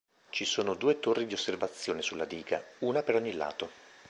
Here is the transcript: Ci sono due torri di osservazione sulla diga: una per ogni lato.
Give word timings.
Ci 0.31 0.45
sono 0.45 0.73
due 0.73 0.99
torri 0.99 1.27
di 1.27 1.35
osservazione 1.35 2.01
sulla 2.01 2.25
diga: 2.25 2.65
una 2.79 3.03
per 3.03 3.13
ogni 3.13 3.33
lato. 3.33 3.69